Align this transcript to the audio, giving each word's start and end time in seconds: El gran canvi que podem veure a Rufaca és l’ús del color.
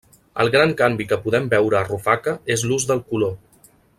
El 0.43 0.47
gran 0.53 0.71
canvi 0.79 1.05
que 1.11 1.19
podem 1.25 1.45
veure 1.51 1.79
a 1.81 1.83
Rufaca 1.91 2.35
és 2.57 2.67
l’ús 2.71 2.91
del 2.93 3.07
color. 3.13 3.37